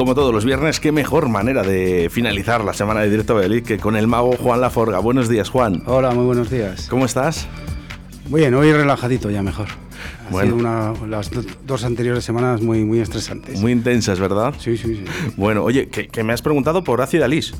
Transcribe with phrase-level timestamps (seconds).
[0.00, 3.76] como todos los viernes, qué mejor manera de finalizar la semana de Directo Valladolid que
[3.76, 4.98] con el mago Juan Laforga.
[4.98, 5.82] Buenos días, Juan.
[5.84, 6.86] Hola, muy buenos días.
[6.88, 7.46] ¿Cómo estás?
[8.30, 9.68] Muy bien, hoy relajadito ya mejor.
[10.26, 10.56] Ha bueno.
[10.56, 11.30] sido una, las
[11.66, 13.60] dos anteriores semanas muy, muy estresantes.
[13.60, 14.54] Muy intensas, ¿verdad?
[14.58, 15.04] Sí, sí, sí.
[15.36, 17.52] Bueno, oye, que, me has preguntado por Ácida Lis.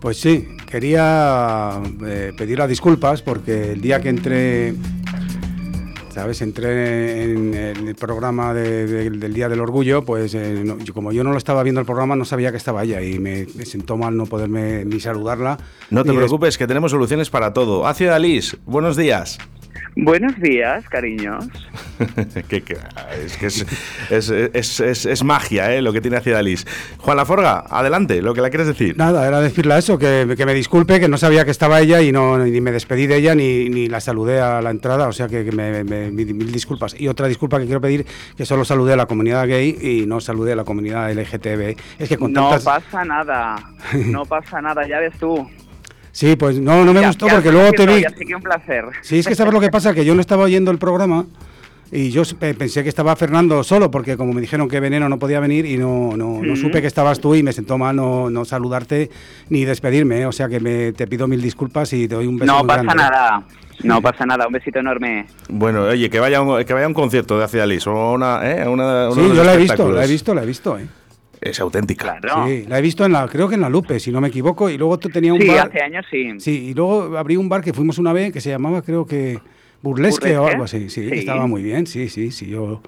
[0.00, 4.74] Pues sí, quería eh, pedir las disculpas porque el día que entré
[6.14, 6.40] ¿sabes?
[6.42, 10.64] Entré en, el programa del Día del Orgullo, pues eh,
[10.94, 13.46] como yo no lo estaba viendo el programa, no sabía que estaba ella y me,
[13.64, 15.58] sentó mal no poderme ni saludarla.
[15.90, 17.86] No te preocupes, que tenemos soluciones para todo.
[17.86, 19.38] Hacia Alice, buenos días.
[19.96, 21.46] Buenos días, cariños.
[22.26, 23.46] es que
[24.10, 25.82] es, magia ¿eh?
[25.82, 26.66] lo que tiene hacia Alice.
[26.98, 28.96] Juan Laforga, adelante, lo que le quieres decir.
[28.96, 32.38] Nada, era decirle eso, que, me disculpe, que no sabía que estaba ella y no
[32.38, 35.44] ni me despedí de ella ni, ni la saludé a la entrada, o sea que,
[35.52, 36.98] me, mil disculpas.
[36.98, 38.04] Y otra disculpa que quiero pedir,
[38.36, 41.76] que solo saludé a la comunidad gay y no saludé a la comunidad LGTB.
[42.00, 43.56] Es que con No pasa nada,
[44.06, 45.48] no pasa nada, ya ves tú.
[46.14, 48.04] Sí, pues no, no me gustó porque luego te vi.
[48.04, 48.84] Así que un placer.
[49.02, 51.26] Sí, es que sabes lo que pasa, que yo no estaba oyendo el programa
[51.90, 55.40] y yo pensé que estaba Fernando solo porque como me dijeron que Veneno no podía
[55.40, 58.44] venir y no, no, no supe que estabas tú y me sentó mal no, no
[58.44, 59.10] saludarte
[59.48, 60.26] ni despedirme, ¿eh?
[60.26, 62.52] o sea que me, te pido mil disculpas y te doy un beso.
[62.52, 63.44] No pasa nada.
[63.82, 65.26] No pasa nada, un besito enorme.
[65.48, 68.68] Bueno, oye, que vaya un, que vaya un concierto de Acia Liz o una, ¿eh?
[68.68, 70.86] una, Sí, yo la he visto, la he visto, la he visto, ¿eh?
[71.44, 72.18] Es auténtica.
[72.46, 74.70] Sí, la he visto en la, creo que en la Lupe, si no me equivoco,
[74.70, 75.68] y luego tú tenías un sí, bar.
[75.68, 76.32] hace años sí.
[76.38, 79.38] Sí, y luego abrí un bar que fuimos una vez que se llamaba, creo que
[79.82, 80.88] Burlesque, o algo así.
[80.88, 82.80] Sí, estaba muy bien, sí, sí, sí, yo,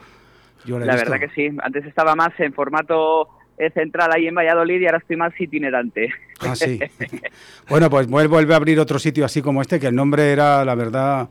[0.65, 4.35] yo la, la verdad que sí, antes estaba más en formato eh, central ahí en
[4.35, 6.09] Valladolid y ahora estoy más itinerante.
[6.41, 6.81] Ah, sí.
[7.69, 10.75] bueno, pues vuelve a abrir otro sitio así como este, que el nombre era, la
[10.75, 11.29] verdad,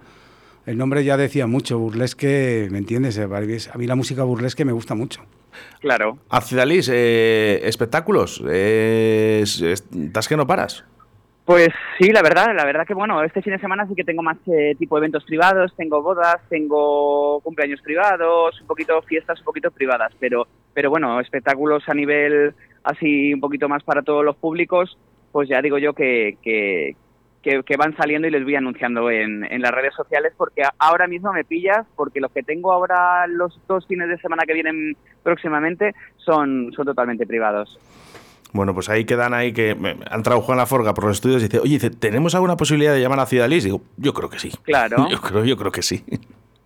[0.68, 3.18] el nombre ya decía mucho, burlesque, ¿me entiendes?
[3.18, 5.26] A mí la música burlesque me gusta mucho.
[5.80, 6.18] Claro.
[6.30, 10.84] Acidalis, eh, espectáculos, ¿estás que no paras?
[11.46, 14.24] Pues sí, la verdad, la verdad que bueno, este fin de semana sí que tengo
[14.24, 19.46] más eh, tipo de eventos privados, tengo bodas, tengo cumpleaños privados, un poquito fiestas, un
[19.46, 24.36] poquito privadas, pero, pero bueno, espectáculos a nivel así un poquito más para todos los
[24.38, 24.98] públicos,
[25.32, 26.96] pues ya digo yo que, que,
[27.46, 31.32] que, van saliendo y les voy anunciando en, en, las redes sociales porque ahora mismo
[31.32, 35.94] me pillas porque los que tengo ahora los dos fines de semana que vienen próximamente
[36.18, 37.80] son, son totalmente privados.
[38.52, 41.60] Bueno, pues ahí quedan ahí que han entrado Juan Laforga por los estudios y dice,
[41.60, 43.66] oye, dice, ¿tenemos alguna posibilidad de llamar a Ciudad Liz?
[43.66, 44.52] Digo, yo creo que sí.
[44.64, 45.08] Claro.
[45.12, 46.04] Yo creo, yo creo que sí.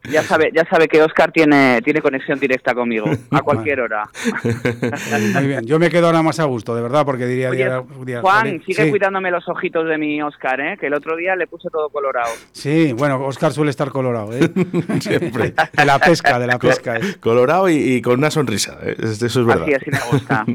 [0.04, 4.10] Ya sabe, ya sabe que Oscar tiene, tiene conexión directa conmigo, a cualquier hora.
[5.34, 7.84] Muy bien, yo me quedo ahora más a gusto, de verdad, porque diría...
[8.22, 10.78] Juan, sigue cuidándome los ojitos de mi Oscar, ¿eh?
[10.80, 12.32] que el otro día le puse todo colorado.
[12.52, 14.50] Sí, bueno, Oscar suele estar colorado, ¿eh?
[15.02, 15.54] Siempre.
[15.74, 16.96] De la pesca, de la pesca.
[16.98, 17.16] ¿eh?
[17.20, 18.96] Colorado y, con una sonrisa, ¿eh?
[19.00, 19.64] eso es verdad.
[19.64, 20.46] Así, así me gusta.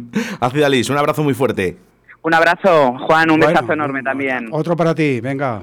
[0.93, 1.77] Un abrazo muy fuerte.
[2.23, 4.49] Un abrazo, Juan, un besazo enorme también.
[4.51, 5.63] Otro para ti, venga.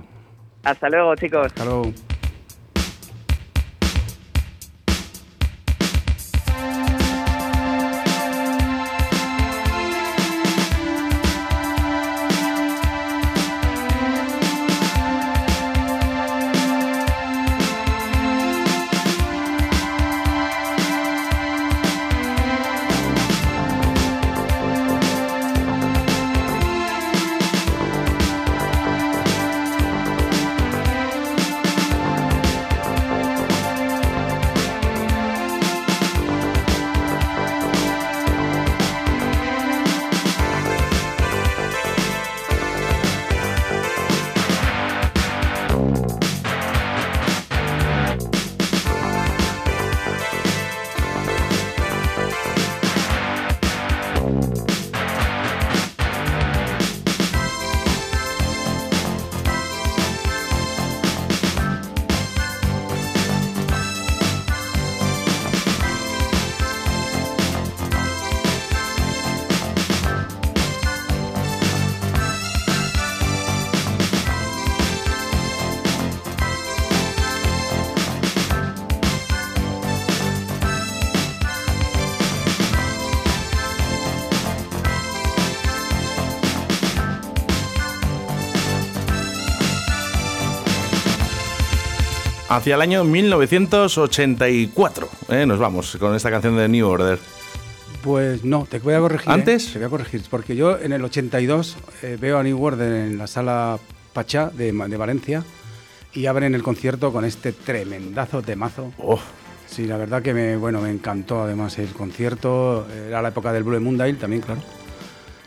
[0.64, 1.48] Hasta luego, chicos.
[1.48, 1.92] Hasta luego.
[92.56, 95.10] Hacia el año 1984.
[95.30, 95.46] ¿eh?
[95.46, 97.18] Nos vamos con esta canción de New Order.
[98.04, 99.30] Pues no, te voy a corregir.
[99.30, 99.34] ¿eh?
[99.34, 99.72] ¿Antes?
[99.72, 103.18] Te voy a corregir, porque yo en el 82 eh, veo a New Order en
[103.18, 103.80] la sala
[104.12, 105.46] Pachá de, Valencia
[106.14, 108.92] y abren el concierto con este tremendazo temazo.
[108.98, 109.20] Oh.
[109.66, 112.86] Sí, la verdad que me, bueno, me encantó además el concierto.
[113.08, 114.62] Era la época del Blue Moondial también, claro.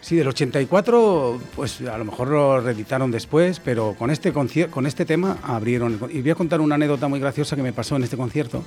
[0.05, 5.07] Sí, del 84, pues a lo mejor lo reeditaron después, pero con este, con este
[5.07, 5.99] tema abrieron.
[6.11, 8.63] Y voy a contar una anécdota muy graciosa que me pasó en este concierto.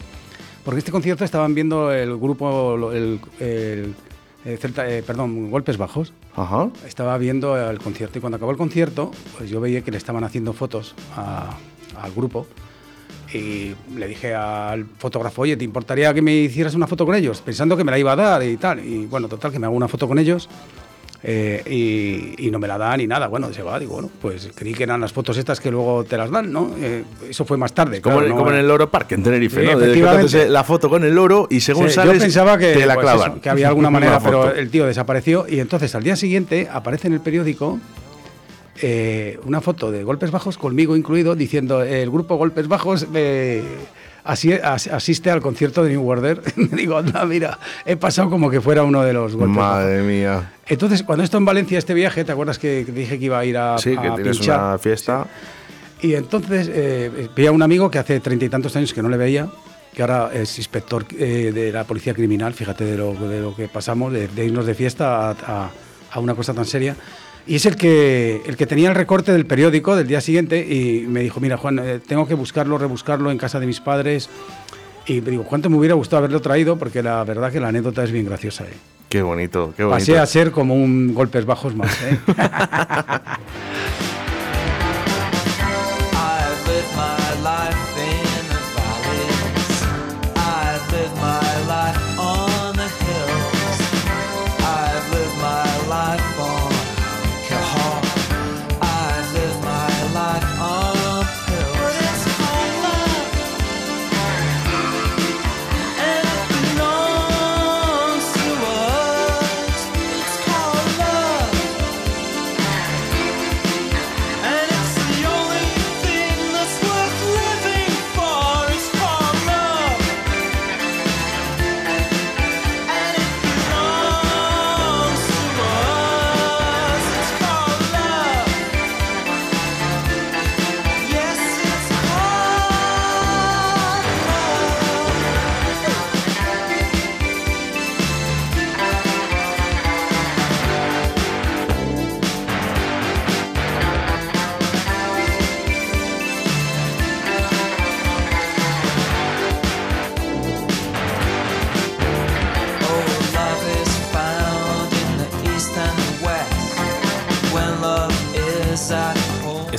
[0.65, 3.93] Porque este concierto estaban viendo el grupo, el, eh,
[5.05, 6.11] perdón, Golpes Bajos.
[6.35, 6.71] Ajá.
[6.87, 10.23] Estaba viendo el concierto y cuando acabó el concierto, pues yo veía que le estaban
[10.23, 12.47] haciendo fotos al grupo.
[13.31, 17.41] Y le dije al fotógrafo, oye, ¿te importaría que me hicieras una foto con ellos?
[17.41, 18.83] Pensando que me la iba a dar y tal.
[18.83, 20.49] Y bueno, total, que me hago una foto con ellos.
[21.29, 23.27] Eh, y, no me la dan ni nada.
[23.27, 26.17] Bueno, se va, digo, bueno, pues creí que eran las fotos estas que luego te
[26.17, 26.73] las dan, ¿no?
[26.79, 27.99] Eh, eso fue más tarde.
[27.99, 29.71] Como, en el Loro Park en Tenerife, ¿no?
[29.71, 30.47] Efectivamente.
[30.47, 33.41] la foto con el loro y según sales, yo pensaba que, te la pues clavan.
[33.41, 37.13] que había alguna manera, pero el tío desapareció y entonces al día siguiente aparece en
[37.15, 37.77] el periódico
[38.81, 43.05] eh, una foto de Golpes Bajos, conmigo incluido, diciendo el grupo Golpes Bajos
[44.27, 46.41] así, asiste al concierto de New Order.
[46.73, 49.55] digo, anda, mira, he pasado como que fuera uno de los golpes.
[49.55, 50.53] Madre mía.
[50.67, 53.57] Entonces, cuando estoy en Valencia, este viaje, ¿te acuerdas que dije que iba a ir
[53.57, 55.25] a, sí, que tienes una fiesta.
[56.01, 59.09] Y entonces eh, vi a un amigo que hace treinta y tantos años que no
[59.09, 59.47] le veía,
[59.95, 63.67] que ahora es inspector eh, de la policía criminal, fíjate de lo, de lo que
[63.67, 65.71] pasamos, de, irnos de fiesta a,
[66.11, 66.95] a una cosa tan seria.
[67.47, 71.07] Y es el que, el que tenía el recorte del periódico del día siguiente y
[71.07, 74.29] me dijo, mira Juan, eh, tengo que buscarlo, rebuscarlo en casa de mis padres.
[75.05, 76.77] Y me digo, ¿cuánto me hubiera gustado haberlo traído?
[76.77, 78.65] Porque la verdad que la anécdota es bien graciosa.
[78.65, 78.73] ¿eh?
[79.07, 79.97] Qué bonito, qué bonito.
[79.97, 81.97] Pasé a ser como un golpes bajos más.
[82.03, 82.19] ¿eh?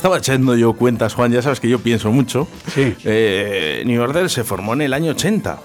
[0.09, 2.49] Estaba echando yo cuentas, Juan, ya sabes que yo pienso mucho.
[2.73, 2.95] Sí.
[3.05, 5.59] Eh, New Order se formó en el año 80.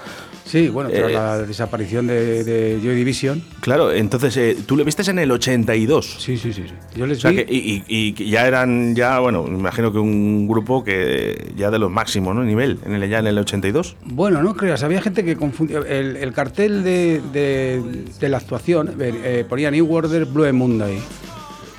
[0.44, 3.42] Sí, bueno, tras eh, la desaparición de, Joy Division.
[3.62, 6.18] Claro, entonces eh, tú le viste en el 82.
[6.19, 6.66] Sí, sí, sí.
[6.94, 7.45] Yo les vi...
[7.48, 12.44] y, ya eran, ya, bueno, imagino que un grupo que ya de los máximos, ¿no?
[12.44, 13.95] Nivel, en el, ya en el 82.
[14.04, 15.80] Bueno, no creas, había gente que confundía.
[15.88, 18.94] El, cartel de, de, la actuación
[19.48, 21.00] ponía New Order Blue Monday.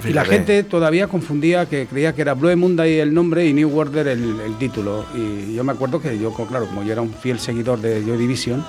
[0.07, 3.77] Y la gente todavía confundía que creía que era Blue Monday el nombre y New
[3.77, 5.07] Order el, título.
[5.15, 8.17] Y yo me acuerdo que yo, claro, como yo era un fiel seguidor de Joy
[8.17, 8.65] Division,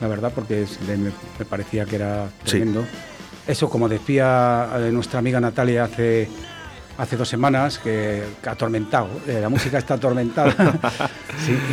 [0.00, 0.66] la verdad, porque
[0.98, 2.84] me, parecía que era tremendo.
[3.46, 6.28] Eso, como decía eh, nuestra amiga Natalia hace,
[6.98, 10.54] hace dos semanas, que, atormentado, eh, la música está atormentada.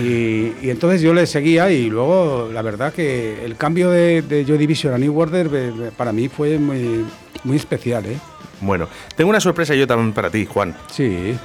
[0.04, 4.58] y, entonces yo le seguía y luego, la verdad que el cambio de, de Joy
[4.58, 7.06] Division a New Order eh, para mí fue muy,
[7.44, 8.06] muy especial.
[8.06, 8.18] ¿eh?
[8.62, 10.76] Bueno, tengo una sorpresa yo también para ti, Juan.
[10.92, 11.38] Sí.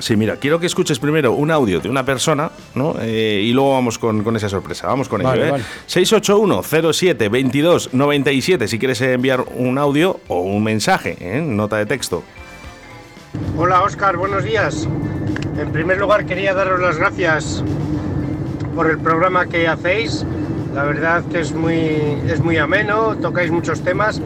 [0.00, 2.94] Sí, mira, quiero que escuches primero un audio de una persona, ¿no?
[3.00, 4.86] Eh, y luego vamos con, esa sorpresa.
[4.86, 5.60] Vamos con ello, ¿eh?
[5.88, 11.40] 681-07-22-97 si quieres enviar un audio o un mensaje, ¿eh?
[11.40, 12.22] Nota de texto.
[13.56, 14.86] Hola, Oscar, buenos días.
[15.58, 17.64] En primer lugar, quería daros las gracias
[18.76, 20.24] por el programa que hacéis.
[20.74, 21.76] La verdad que es muy,
[22.28, 24.22] es muy ameno, tocáis muchos temas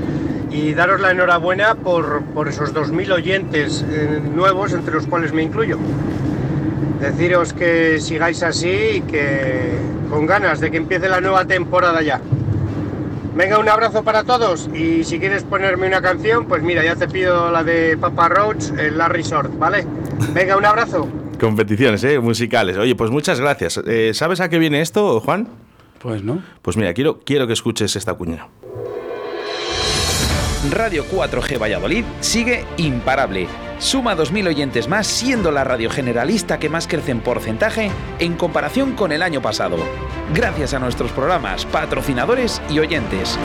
[0.52, 5.42] y daros la enhorabuena por, por esos 2.000 oyentes eh, nuevos, entre los cuales me
[5.42, 5.78] incluyo.
[7.00, 9.72] Deciros que sigáis así y que
[10.10, 12.20] con ganas de que empiece la nueva temporada ya.
[13.34, 17.08] Venga, un abrazo para todos y si quieres ponerme una canción, pues mira, ya te
[17.08, 19.86] pido la de Papa Roach en la Resort, ¿vale?
[20.34, 21.08] Venga, un abrazo.
[21.40, 22.20] Competiciones, ¿eh?
[22.20, 22.76] Musicales.
[22.76, 23.80] Oye, pues muchas gracias.
[23.86, 25.48] Eh, ¿Sabes a qué viene esto, Juan?
[25.98, 26.42] Pues no.
[26.60, 28.48] Pues mira, quiero, quiero que escuches esta cuña.
[30.70, 33.48] Radio 4G Valladolid sigue imparable.
[33.78, 37.90] Suma 2.000 oyentes más, siendo la radio generalista que más crece en porcentaje
[38.20, 39.76] en comparación con el año pasado.
[40.32, 43.36] Gracias a nuestros programas, patrocinadores y oyentes.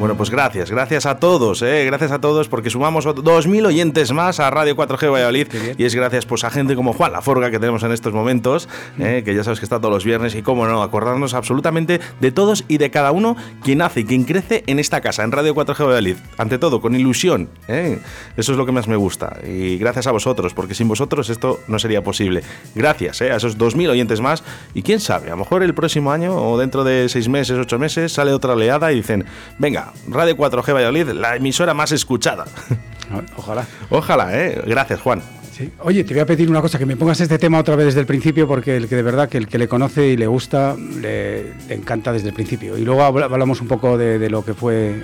[0.00, 1.84] Bueno, pues gracias, gracias a todos, ¿eh?
[1.84, 6.24] gracias a todos porque sumamos 2.000 oyentes más a Radio 4G Valladolid y es gracias
[6.24, 8.66] pues a gente como Juan Laforga que tenemos en estos momentos,
[8.98, 9.20] ¿eh?
[9.22, 12.64] que ya sabes que está todos los viernes y cómo no, acordarnos absolutamente de todos
[12.66, 15.80] y de cada uno quien hace y quien crece en esta casa, en Radio 4G
[15.80, 16.16] Valladolid.
[16.38, 17.98] Ante todo, con ilusión, ¿eh?
[18.38, 21.60] eso es lo que más me gusta y gracias a vosotros porque sin vosotros esto
[21.68, 22.42] no sería posible.
[22.74, 26.36] Gracias a esos 2.000 oyentes más y quién sabe, a lo mejor el próximo año
[26.36, 29.26] o dentro de 6 meses, 8 meses sale otra oleada y dicen,
[29.58, 32.44] venga, Radio 4G Valladolid, la emisora más escuchada.
[33.36, 33.66] Ojalá.
[33.90, 34.62] Ojalá, ¿eh?
[34.66, 35.22] Gracias, Juan.
[35.52, 35.70] Sí.
[35.80, 38.00] Oye, te voy a pedir una cosa, que me pongas este tema otra vez desde
[38.00, 40.76] el principio, porque el que de verdad que el que le conoce y le gusta,
[40.76, 42.78] le, encanta desde el principio.
[42.78, 45.02] Y luego hablamos un poco de, lo que fue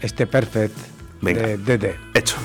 [0.00, 0.76] este Perfect
[1.22, 1.46] Venga.
[1.46, 1.94] de DD.
[2.14, 2.36] Hecho.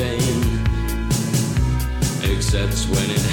[0.00, 0.64] same,
[2.22, 3.29] except when it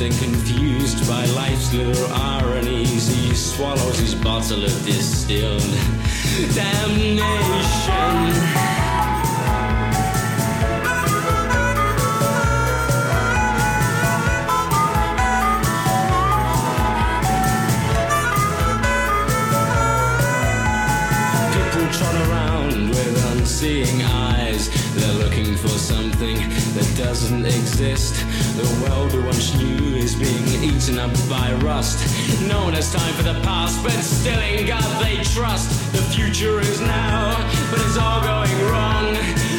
[0.00, 5.59] dazed and confused by life's little ironies, he swallows his bottle of distill.
[31.80, 32.42] lost.
[32.42, 35.92] Known as time for the past, but still in God they trust.
[35.92, 37.36] The future is now,
[37.70, 39.49] but it's all going wrong.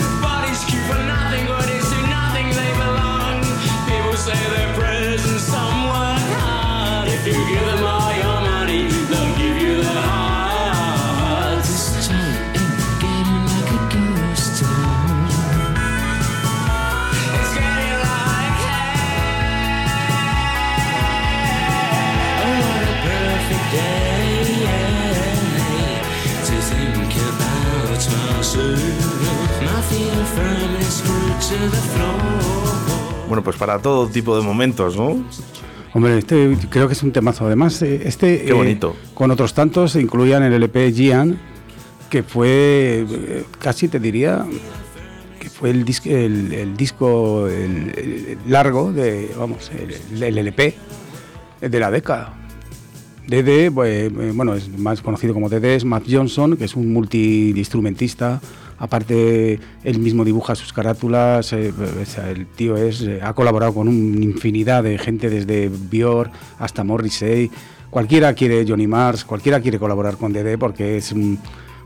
[33.27, 35.23] Bueno, pues para todo tipo de momentos, ¿no?
[35.93, 37.45] Hombre, este creo que es un temazo.
[37.45, 38.43] Además, eh, este.
[38.43, 38.95] Qué bonito.
[39.01, 41.39] eh, con otros tantos se incluían el LP Gian,
[42.09, 44.45] que fue eh, casi te diría
[45.39, 50.75] que fue el, dis- el, el disco el- largo de, vamos, el, LP
[51.61, 52.33] de la década.
[53.27, 58.41] DD, pues, bueno, es más conocido como DD, es Matt Johnson, que es un multiinstrumentista.
[58.81, 61.53] Aparte, él mismo dibuja sus carátulas.
[61.53, 61.71] eh,
[62.27, 67.51] el tío es, eh, ha colaborado con una infinidad de gente, desde Björk hasta Morrissey.
[67.91, 71.37] Cualquiera quiere Johnny Mars, cualquiera quiere colaborar con DD porque es un,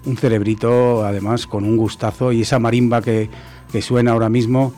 [0.06, 2.32] un cerebrito, además, con un gustazo.
[2.32, 3.30] Y esa marimba que,
[3.74, 4.74] que suena ahora mismo,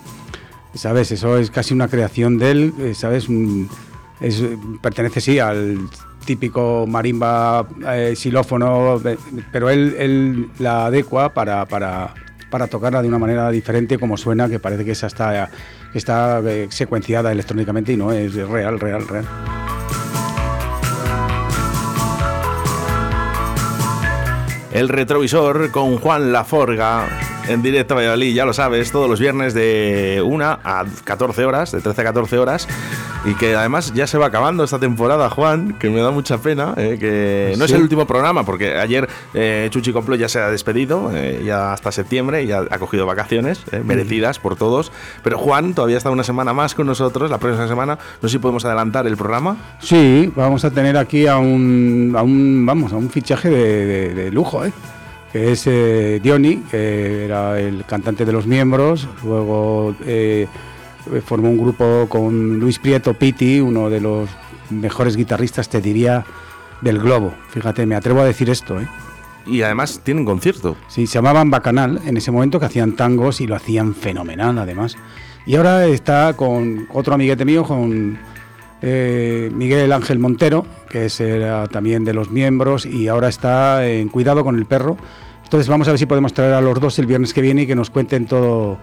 [0.73, 1.11] ¿sabes?
[1.11, 3.27] Eso es casi una creación de él, eh, ¿sabes?
[3.29, 5.87] Eh, pertenece, sí, al
[6.27, 9.17] típico marimba eh, xilófono, eh,
[9.51, 12.13] pero él, la adecua para, para,
[12.51, 15.49] para tocarla de una manera diferente, como suena, que parece que esa está,
[15.93, 19.25] está eh, secuenciada electrónicamente y no, es real, real, real.
[24.73, 27.07] El retrovisor con Juan Laforga
[27.47, 31.71] en directo a Valladolid, ya lo sabes, todos los viernes de 1 a 14 horas,
[31.71, 32.67] de 13 a 14 horas,
[33.29, 36.73] y que además ya se va acabando esta temporada, Juan, que me da mucha pena,
[36.77, 40.49] eh, que no es el último programa, porque ayer eh, Chuchi Complo ya se ha
[40.49, 44.91] despedido, eh, ya hasta septiembre, ya ha cogido vacaciones, merecidas por todos,
[45.23, 48.39] pero Juan todavía está una semana más con nosotros, la próxima semana, no sé si
[48.39, 49.57] podemos adelantar el programa.
[49.79, 54.13] Sí, vamos a tener aquí a un, a un vamos, a un fichaje de, de-
[54.13, 54.71] de lujo, ¿eh?
[55.33, 55.65] que es
[56.23, 60.47] Diony, que era el cantante de los miembros, luego eh,
[61.25, 64.29] formó un grupo con Luis Prieto Pitti, uno de los
[64.69, 66.25] mejores guitarristas, te diría,
[66.81, 67.33] del globo.
[67.49, 68.87] Fíjate, me atrevo a decir esto, ¿eh?
[69.45, 70.75] Y además tienen concierto.
[70.87, 74.97] Sí, se llamaban Bacanal en ese momento, que hacían tangos y lo hacían fenomenal además.
[75.45, 78.19] Y ahora está con otro amiguete mío, con
[78.81, 84.09] eh, Miguel Ángel Montero, que es era también de los miembros y ahora está en
[84.09, 84.97] Cuidado con el Perro.
[85.43, 87.67] Entonces vamos a ver si podemos traer a los dos el viernes que viene y
[87.67, 88.77] que nos cuenten todo,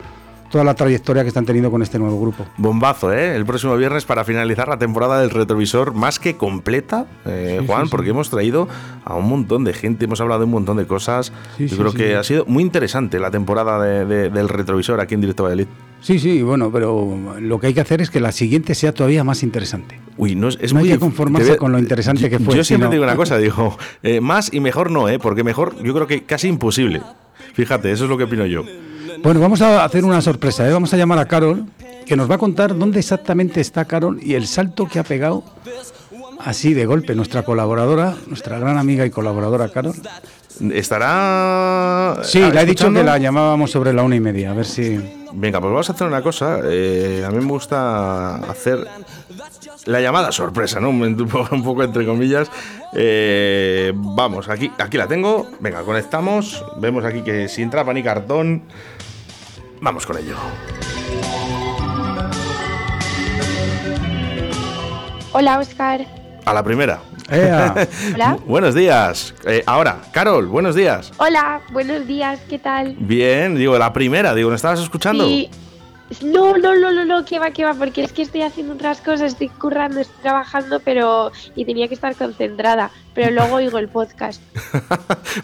[0.51, 2.47] toda la trayectoria que están teniendo con este nuevo grupo.
[2.57, 3.35] Bombazo, ¿eh?
[3.37, 7.83] El próximo viernes para finalizar la temporada del retrovisor más que completa, eh, Sí, Juan,
[7.83, 7.91] sí, sí.
[7.91, 8.69] porque hemos traído
[9.05, 11.33] a un montón de gente, hemos hablado de un montón de cosas.
[11.59, 15.21] Yo creo que ha sido muy interesante la temporada de- de- del retrovisor aquí en
[15.23, 15.67] Directo Valladolid.
[16.01, 19.25] Sí, sí, bueno, pero lo que hay que hacer es que la siguiente sea todavía
[19.25, 19.99] más interesante.
[20.19, 22.55] Uy, no es, es No hay muy que dif- conformarse con lo interesante que fue,
[22.55, 25.19] Yo siempre sino- digo una cosa, digo, eh, más y mejor no, ¿eh?
[25.19, 27.01] Porque mejor, yo creo que casi imposible.
[27.55, 28.65] Fíjate, eso es lo que opino yo.
[29.25, 30.69] Bueno, vamos a hacer una sorpresa.
[30.69, 30.73] ¿eh?
[30.73, 31.65] Vamos a llamar a Carol,
[32.07, 35.43] que nos va a contar dónde exactamente está Carol y el salto que ha pegado
[36.41, 39.95] así de golpe nuestra colaboradora, nuestra gran amiga y colaboradora Carol.
[40.73, 42.19] ¿Estará.
[42.23, 45.01] Sí, le he dicho que la llamábamos sobre la una y media, a ver si...
[45.33, 46.61] Venga, pues vamos a hacer una cosa.
[46.63, 48.87] eh, a mí me gusta hacer
[49.87, 50.91] la llamada sorpresa, ¿no?
[50.91, 52.49] Un, un poco- un poco entre comillas.
[52.93, 55.49] Eh, vamos, aquí, aquí la tengo.
[55.59, 56.65] Venga, conectamos.
[56.77, 58.63] Vemos aquí que sin trapa ni cartón.
[59.85, 60.35] Vamos con ello.
[65.33, 66.07] Hola, Oscar.
[66.47, 67.01] A la primera.
[67.31, 67.87] ¡Ea!
[68.15, 68.39] Hola.
[68.47, 69.35] buenos días.
[69.45, 71.13] Eh, ahora, Carol, buenos días.
[71.19, 72.97] Hola, buenos días, ¿qué tal?
[72.99, 75.27] Bien, digo, la primera, digo, ¿no estabas escuchando?
[75.27, 75.51] Sí.
[76.23, 79.03] No, no, no, no, no, que va, que va, porque es que estoy haciendo otras
[79.03, 81.31] cosas, estoy currando, estoy trabajando, pero.
[81.55, 84.43] y tenía que estar concentrada, pero luego oigo el podcast.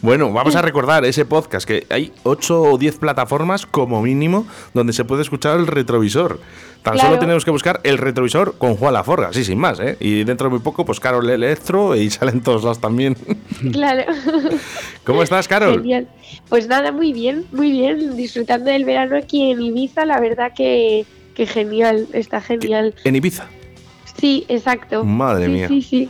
[0.03, 4.93] Bueno, vamos a recordar ese podcast que hay 8 o 10 plataformas como mínimo donde
[4.93, 6.41] se puede escuchar el retrovisor.
[6.83, 7.09] Tan Claro.
[7.11, 9.97] solo tenemos que buscar el retrovisor con Juan Laforga, así sin más, ¿eh?
[10.01, 13.17] Y dentro de muy poco, pues Carol Electro y salen todos lados también.
[13.73, 14.05] Claro.
[15.05, 15.75] ¿Cómo estás, Carol?
[15.75, 16.09] Genial.
[16.49, 21.05] Pues nada, muy bien, muy bien, disfrutando del verano aquí en Ibiza, la verdad que,
[21.35, 22.95] que genial, está genial.
[23.05, 23.47] En Ibiza.
[24.19, 25.05] Sí, exacto.
[25.05, 25.69] Madre sí, mía.
[25.69, 26.09] Sí, sí.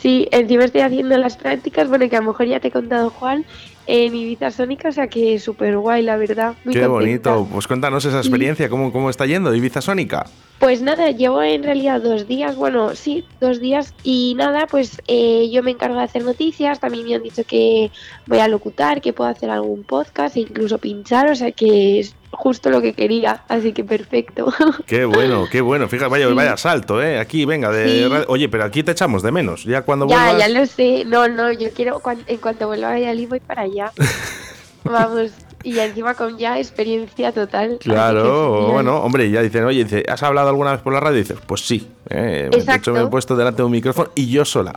[0.00, 3.10] Sí, encima estoy haciendo las prácticas, bueno, que a lo mejor ya te he contado,
[3.10, 3.44] Juan,
[3.86, 6.54] en Ibiza Sónica, o sea que súper guay, la verdad.
[6.64, 7.32] Muy Qué contenta.
[7.34, 7.48] bonito.
[7.52, 10.24] Pues cuéntanos esa experiencia, ¿cómo, cómo está yendo Ibiza Sónica?
[10.60, 15.48] Pues nada, llevo en realidad dos días, bueno, sí, dos días, y nada, pues eh,
[15.50, 17.90] yo me encargo de hacer noticias, también me han dicho que
[18.26, 22.14] voy a locutar, que puedo hacer algún podcast e incluso pinchar, o sea que es
[22.30, 24.52] justo lo que quería, así que perfecto.
[24.86, 25.88] Qué bueno, qué bueno.
[25.88, 26.34] Fíjate, vaya, Sí.
[26.34, 27.18] vaya salto, ¿eh?
[27.18, 28.24] Aquí, venga, de Sí.
[28.28, 29.64] Oye, pero aquí te echamos de menos.
[29.64, 30.38] Ya cuando ya, vuelvas...
[30.38, 33.92] ya lo sé, no, no, yo quiero, en cuanto vuelva a Valladolid voy para allá.
[34.84, 37.78] Vamos, y encima con ya experiencia total.
[37.78, 41.18] que Claro, bueno, hombre, ya dicen, oye, dice, ¿has hablado alguna vez por la radio?
[41.18, 41.88] Y dices, pues sí.
[42.08, 44.72] eh, de hecho, me he puesto delante de un micrófono y yo sola.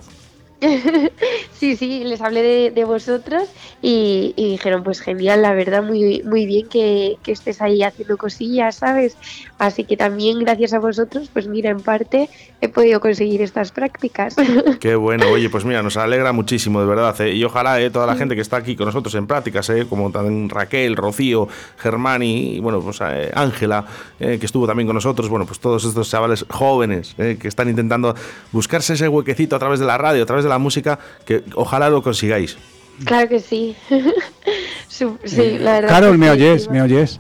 [1.54, 3.44] Sí, sí, les hablé de, vosotros
[3.82, 8.76] y, dijeron, pues genial, la verdad, muy, muy bien que, que, estés ahí haciendo cosillas,
[8.76, 9.16] ¿sabes?
[9.60, 14.36] Así que también gracias a vosotros, pues mira, en parte he podido conseguir estas prácticas.
[14.82, 17.34] Qué bueno, oye, pues mira, nos alegra muchísimo, de verdad, ¿eh?
[17.34, 19.86] y ojalá eh, toda la gente que está aquí con nosotros en prácticas, ¿eh?
[19.88, 21.48] como también Raquel, Rocío,
[21.78, 23.86] Germán y, bueno, pues eh, Ángela,
[24.20, 28.16] eh, que estuvo también con nosotros, bueno, pues todos estos chavales jóvenes que están intentando
[28.52, 31.90] buscarse ese huequecito a través de la radio, a través de la música, que ojalá
[31.90, 32.58] lo consigáis.
[33.06, 33.76] Claro que sí.
[34.88, 36.70] sí la verdad Carol, ¿me oyes?
[36.70, 37.20] ¿Me oyes?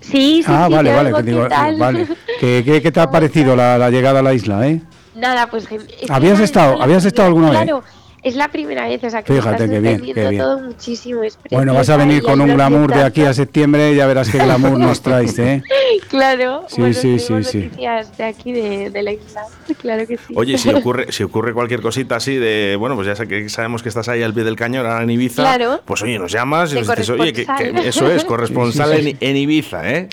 [0.00, 1.78] Sí, sí, ah, sí, vale, vale, ¿qué tal?
[1.78, 2.08] vale.
[2.40, 4.82] ¿Qué, qué, te ha parecido la, la, llegada a la isla, eh?
[5.14, 5.68] Nada, pues...
[6.08, 7.62] ¿Habías estado, ¿habías estado alguna vez?
[7.62, 7.84] Claro,
[8.22, 10.38] es la primera vez, o sea que Fíjate, que bien, qué bien.
[10.38, 11.22] todo muchísimo.
[11.50, 14.38] bueno, vas a venir con un glamour de aquí a septiembre y ya verás qué
[14.38, 15.62] glamour nos traes, ¿eh?
[16.08, 17.70] Claro, sí, bueno, sí, sí, sí.
[17.76, 19.42] de aquí de, de, la isla,
[19.80, 20.34] claro que sí.
[20.36, 23.82] Oye, si ocurre, si ocurre cualquier cosita así de, bueno, pues ya sé que sabemos
[23.82, 25.80] que estás ahí al pie del cañón, ahora en Ibiza, claro.
[25.84, 27.46] pues oye, nos llamas y nos dices, oye, que,
[27.84, 30.08] eso es, corresponsal en, en Ibiza, ¿eh?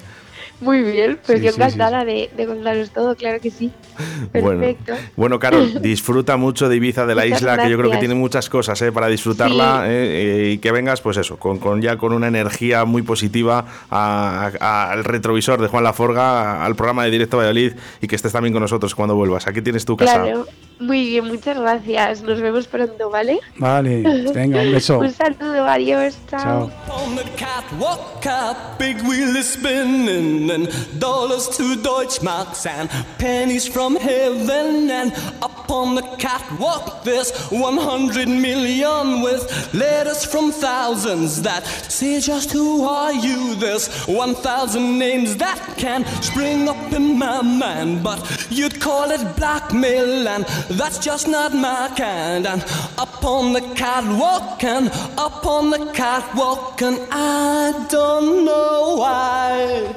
[0.62, 3.72] Muy bien, pues yo encantada de, contaros todo, claro que sí.
[4.32, 4.94] Perfecto.
[4.94, 8.16] Bueno, bueno Carol, disfruta mucho de Ibiza, de la isla, que yo creo que tiene
[8.16, 8.92] muchas cosas ¿eh?
[8.92, 13.04] para disfrutarla eh, y que vengas, pues eso, con, con, ya con una energía muy
[13.04, 18.54] positiva al retrovisor de Juan Laforga, al programa de Directo Valladolid y que estés también
[18.54, 19.48] con nosotros cuando vuelvas.
[19.48, 20.24] Aquí tienes tu casa.
[20.24, 20.46] Claro,
[20.80, 22.22] muy bien, muchas gracias.
[22.22, 23.40] Nos vemos pronto, ¿vale?
[23.58, 24.02] Vale,
[24.34, 25.00] venga, un beso.
[25.00, 26.72] un saludo, adiós, chao.
[50.30, 52.46] and that's just not my kind.
[52.46, 52.64] And
[52.98, 59.96] up on the catwalk, and up on the catwalk, and I don't know why.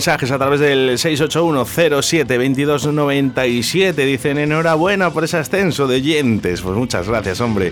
[0.00, 3.92] Mensajes a través del 681-07-2297.
[3.92, 6.62] Dicen enhorabuena por ese ascenso de oyentes.
[6.62, 7.70] Pues muchas gracias, hombre.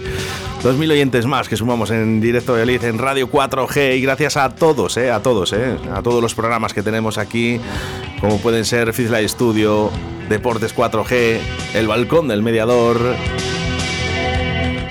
[0.63, 3.97] 2.000 oyentes más que sumamos en directo de Liz en Radio 4G.
[3.97, 7.59] Y gracias a todos, eh, a todos, eh, a todos los programas que tenemos aquí,
[8.21, 9.91] como pueden ser Fizla Studio,
[10.29, 11.39] Deportes 4G,
[11.73, 13.17] El Balcón del Mediador.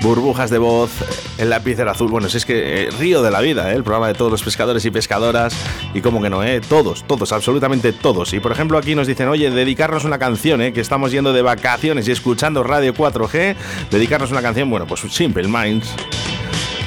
[0.02, 0.90] Burbujas de voz,
[1.38, 2.10] el lápiz azul.
[2.10, 3.76] Bueno, si es que eh, río de la vida, ¿eh?
[3.76, 5.54] el programa de todos los pescadores y pescadoras.
[5.94, 6.60] Y como que no, ¿eh?
[6.60, 8.32] todos, todos, absolutamente todos.
[8.34, 10.72] Y por ejemplo, aquí nos dicen, oye, dedicarnos una canción, ¿eh?
[10.72, 13.56] que estamos yendo de vacaciones y escuchando Radio 4G.
[13.90, 15.88] Dedicarnos una canción, bueno, pues Simple Minds.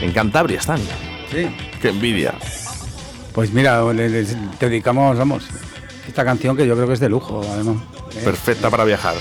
[0.02, 0.80] En Cantabria están.
[1.32, 1.48] Sí.
[1.82, 2.34] Qué envidia.
[3.34, 5.46] Pues mira, les dedicamos, vamos,
[6.08, 7.78] esta canción que yo creo que es de lujo, además.
[8.24, 9.16] Perfecta para viajar.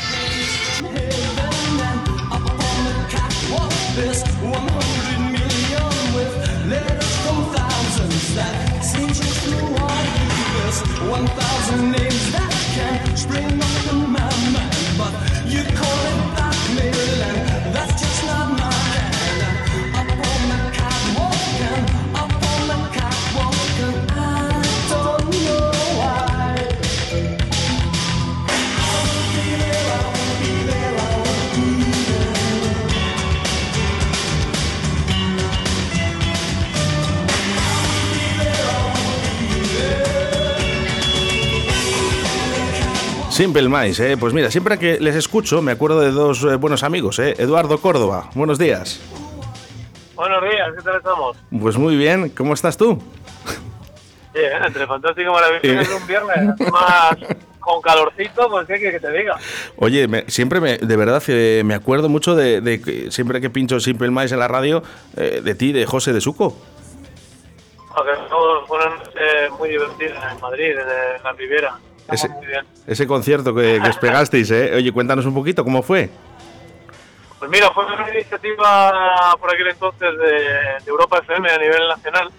[43.40, 44.18] Simple Minds, ¿eh?
[44.20, 47.34] pues mira, siempre que les escucho me acuerdo de dos eh, buenos amigos, ¿eh?
[47.38, 49.00] Eduardo Córdoba, buenos días.
[50.14, 51.38] Buenos días, ¿qué tal estamos?
[51.58, 53.02] Pues muy bien, ¿cómo estás tú?
[54.34, 57.16] Bien, entre fantástico y maravilloso, un viernes, más
[57.60, 59.38] con calorcito, pues qué que te diga.
[59.76, 64.10] Oye, siempre me, de verdad eh, me acuerdo mucho de, que siempre que pincho Simple
[64.10, 64.82] Minds en la radio,
[65.16, 66.58] eh, de ti, de José de Suco.
[67.88, 68.12] Porque
[68.66, 68.92] fueron
[69.58, 71.78] muy divertidos en Madrid, en la Riviera
[72.86, 74.72] ese, concierto que, os pegasteis, ¿eh?
[74.74, 76.10] Oye, cuéntanos un poquito, ¿cómo fue?
[77.38, 82.30] Pues mira, fue una iniciativa por aquel entonces de, Europa FM a nivel nacional.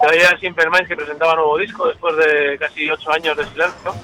[0.00, 3.94] Salía Simple Minds que presentaba nuevo disco después de casi ocho años de silencio.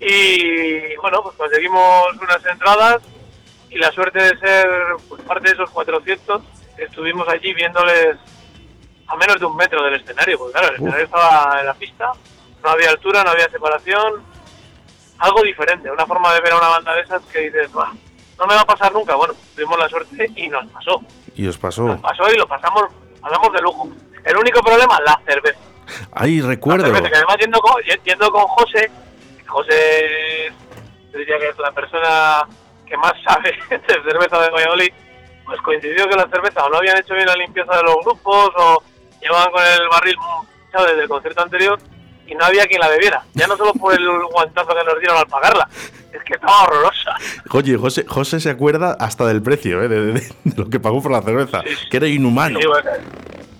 [0.00, 3.02] Y bueno, pues conseguimos unas entradas
[3.70, 4.66] y la suerte de ser
[5.08, 6.42] pues, parte de esos 400
[6.78, 8.16] estuvimos allí viéndoles
[9.06, 12.12] a menos de un metro del escenario, porque claro, el escenario estaba en la pista,
[12.66, 14.24] no había altura, no había separación,
[15.18, 17.92] algo diferente, una forma de ver a una banda de esas que dices, "Buah,
[18.38, 19.14] no me va a pasar nunca.
[19.14, 21.00] Bueno, tuvimos la suerte y nos pasó.
[21.36, 21.84] Y os pasó.
[21.84, 22.82] Nos pasó y lo pasamos,
[23.20, 23.88] pasamos de lujo.
[24.24, 25.60] El único problema, la cerveza.
[26.14, 26.86] La recuerdo.
[26.86, 28.90] cerveza, que además yendo con, yendo con José,
[29.46, 30.52] José
[31.14, 32.42] diría que es la persona
[32.84, 34.92] que más sabe de cerveza de Valladolid,
[35.44, 38.50] pues coincidió que la cerveza o no habían hecho bien la limpieza de los grupos
[38.56, 38.82] o
[39.22, 40.16] llevaban con el barril
[40.84, 41.78] desde el concierto anterior
[42.26, 43.22] y no había quien la bebiera.
[43.34, 45.68] Ya no solo por el guantazo que nos dieron al pagarla,
[46.12, 47.14] es que estaba horrorosa.
[47.52, 49.88] Oye, José, José se acuerda hasta del precio, ¿eh?
[49.88, 52.58] de, de- de lo que pagó por la cerveza, que era inhumano.
[52.60, 52.90] Sí, bueno,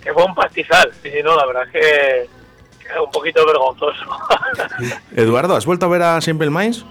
[0.03, 0.91] que fue un pastizal.
[1.03, 2.29] Sí, sí, no, la verdad es que,
[2.83, 4.05] que era un poquito vergonzoso.
[5.15, 6.85] Eduardo, ¿has vuelto a ver a Simple Minds?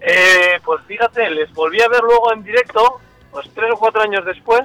[0.00, 4.24] Eh, pues fíjate, les volví a ver luego en directo, pues tres o cuatro años
[4.24, 4.62] después,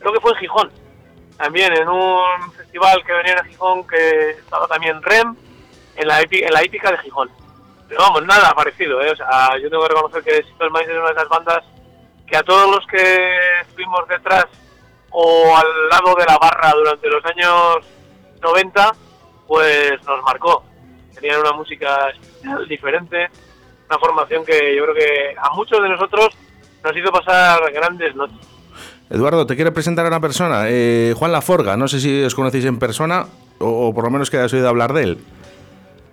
[0.00, 0.70] creo que fue en Gijón,
[1.38, 2.20] también en un
[2.76, 5.34] festival que venía en Gijón que estaba también REM,
[5.96, 7.30] en la, en la hípica de Gijón.
[7.88, 9.12] Pero vamos, nada parecido, ¿eh?
[9.12, 11.64] O sea, yo tengo que reconocer que Simple Minds es una de esas bandas
[12.26, 13.28] que a todos los que
[13.62, 14.46] estuvimos detrás
[15.10, 17.76] o al lado de la barra durante los años
[18.42, 18.92] 90,
[19.46, 20.64] pues nos marcó.
[21.14, 22.12] Tenían una música
[22.68, 23.30] diferente,
[23.88, 26.36] una formación que yo creo que a muchos de nosotros
[26.84, 28.55] nos hizo pasar grandes noches.
[29.10, 32.64] Eduardo, te quiere presentar a una persona, eh, Juan Laforga, no sé si os conocéis
[32.64, 33.26] en persona
[33.58, 35.18] o, o por lo menos que hayas oído hablar de él.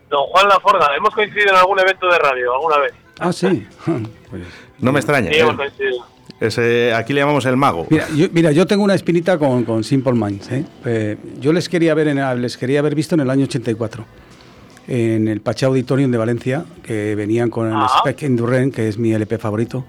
[0.09, 2.93] Don Juan Laforga, hemos coincidido en algún evento de radio alguna vez.
[3.19, 3.65] Ah, sí.
[4.29, 4.43] Pues,
[4.79, 5.31] No me extraña.
[5.31, 5.57] Sí, hemos ¿eh?
[5.57, 6.05] coincidido.
[6.39, 7.87] Ese- aquí le llamamos el mago.
[7.89, 10.51] Mira, yo, mira, yo tengo una espinita con, con Simple Minds.
[10.51, 10.65] ¿eh?
[10.85, 14.05] Eh, yo les quería ver, en, el- les quería haber visto en el año 84
[14.87, 17.87] en el Pacha Auditorium de Valencia, que venían con el Ah.
[17.99, 19.85] Spec Endurance, que es mi LP favorito,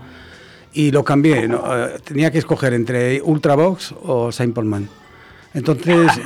[0.74, 1.48] y lo cambié.
[1.48, 1.62] ¿no?
[1.66, 4.88] Eh, tenía que escoger entre Ultravox o Simple Man.
[5.54, 6.22] Entonces eh,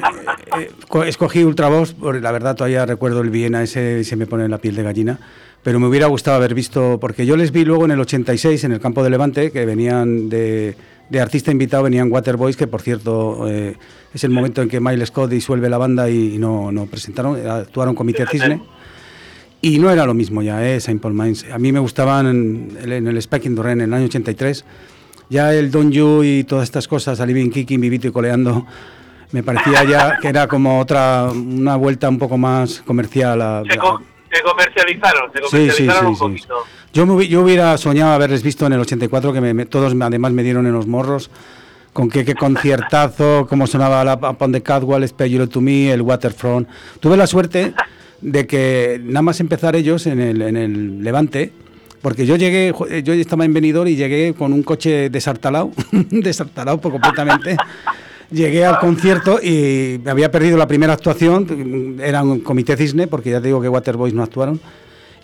[0.61, 4.26] eh, co- escogí Ultravox, porque la verdad todavía recuerdo el Viena ese y se me
[4.26, 5.18] pone la piel de gallina.
[5.62, 8.72] Pero me hubiera gustado haber visto, porque yo les vi luego en el 86 en
[8.72, 10.76] el campo de Levante, que venían de,
[11.11, 13.76] de artista invitado, venían Waterboys, que por cierto eh,
[14.14, 17.37] es el momento en que Miles Scott disuelve la banda y, y no, no presentaron,
[17.38, 18.62] eh, actuaron Comité Cisne.
[19.61, 20.81] Y no era lo mismo ya, ¿eh?
[20.81, 21.44] Saint Paul Mines.
[21.53, 24.64] A mí me gustaban en, el- en el Spec Indurain en el año 83.
[25.31, 28.66] Ya el Don You y todas estas cosas, Aliving Kicking, Vivito y Coleando,
[29.33, 33.42] me parecía ya que era como otra, una vuelta un poco más comercial.
[33.42, 34.01] a- Se, co-
[34.33, 35.51] se comercializaron, se Sí, sí,
[35.87, 36.21] comercializaron sí, un sí.
[36.47, 36.55] poquito.
[36.94, 40.33] Yo, me yo hubiera soñado haberles visto en el 84, que me- me- todos además
[40.33, 41.31] me dieron en los morros,
[41.92, 46.01] con qué, qué conciertazo, cómo sonaba la Upon the Catwalk, Spare You to Me, el
[46.03, 46.68] Waterfront.
[47.01, 47.75] Tuve la suerte
[48.20, 51.52] de que nada más empezar ellos en el, en el Levante,
[52.02, 55.72] porque yo llegué, jo- yo estaba en Benidorm y llegué con un coche desartalado,
[56.11, 57.57] desartalado por completamente.
[58.31, 63.40] Llegué al concierto y había perdido la primera actuación, era un comité cisne, porque ya
[63.40, 64.61] te digo que Waterboys no actuaron.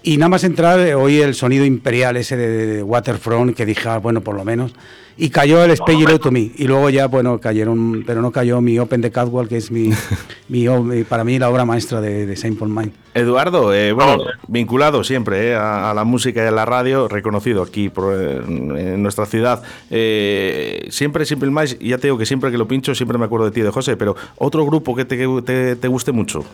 [0.07, 3.89] Y nada más entrar eh, oí el sonido imperial ese de, de Waterfront, que dije,
[3.89, 4.75] ah, bueno, por lo menos.
[5.17, 6.51] Y cayó el You to Me.
[6.57, 9.91] Y luego ya, bueno, cayeron, pero no cayó mi Open the Catwalk, que es mi,
[10.49, 12.91] mi, mi- para mí la obra maestra de, de Saint Paul Mine.
[13.15, 17.63] Eduardo, eh, bueno, vinculado siempre eh, a, a la música y a la radio, reconocido
[17.63, 19.63] aquí por, eh, en nuestra ciudad.
[19.89, 23.25] Eh, siempre, siempre más, y ya te digo que siempre que lo pincho, siempre me
[23.27, 26.45] acuerdo de ti, de José, pero otro grupo que te, que te, te guste mucho.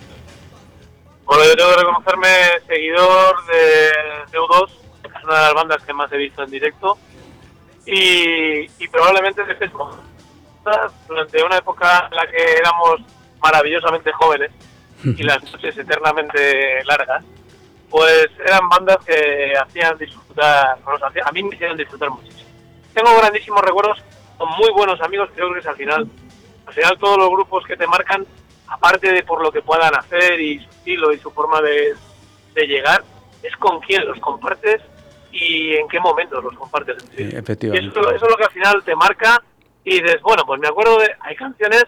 [1.31, 2.29] Bueno, yo tengo que reconocerme
[2.67, 3.93] seguidor de
[4.33, 4.69] EU2,
[5.05, 6.99] es una de las bandas que más he visto en directo.
[7.87, 9.97] Y, y probablemente de Facebook.
[11.07, 13.03] Durante una época en la que éramos
[13.41, 14.51] maravillosamente jóvenes
[15.05, 17.23] y las noches eternamente largas,
[17.89, 20.79] pues eran bandas que hacían disfrutar,
[21.25, 22.51] a mí me hicieron disfrutar muchísimo.
[22.93, 24.03] Tengo grandísimos recuerdos
[24.37, 26.09] con muy buenos amigos, creo que es al final,
[26.67, 28.27] al final todos los grupos que te marcan,
[28.71, 31.95] aparte de por lo que puedan hacer y su estilo y su forma de,
[32.55, 33.03] de llegar,
[33.43, 34.81] es con quién los compartes
[35.33, 37.03] y en qué momentos los compartes.
[37.17, 37.89] Sí, efectivamente.
[37.89, 39.43] eso, eso es lo que al final te marca
[39.85, 41.85] y dices, bueno, pues me acuerdo de, hay canciones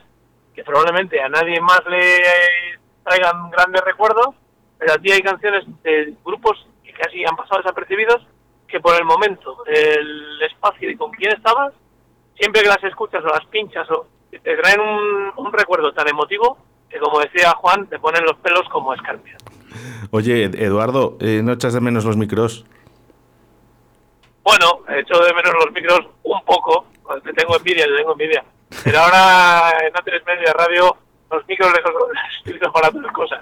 [0.55, 2.21] que probablemente a nadie más le
[3.05, 4.35] traigan grandes recuerdos,
[4.79, 8.27] pero a ti hay canciones de grupos que casi han pasado desapercibidos,
[8.67, 11.73] que por el momento, el espacio y con quién estabas,
[12.37, 16.59] siempre que las escuchas o las pinchas o te traen un, un recuerdo tan emotivo
[17.03, 19.43] como decía Juan, te ponen los pelos como escarpias.
[20.11, 22.65] Oye, Eduardo, eh, ¿no echas de menos los micros?
[24.43, 26.87] Bueno, he hecho de menos los micros un poco,
[27.23, 28.45] te tengo envidia, te tengo envidia.
[28.85, 30.97] Pero ahora en A3 Media Radio
[31.31, 33.41] los micros de para otras cosas.